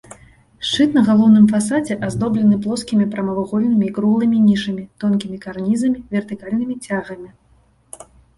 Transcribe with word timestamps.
Шчыт 0.67 0.95
на 0.99 1.01
галоўным 1.09 1.43
фасадзе 1.51 1.97
аздоблены 2.07 2.57
плоскімі 2.63 3.05
прамавугольнымі 3.13 3.85
і 3.89 3.91
круглымі 3.99 4.37
нішамі, 4.47 4.83
тонкімі 5.05 5.37
карнізамі, 5.45 5.99
вертыкальнымі 6.17 6.75
цягамі. 6.85 7.29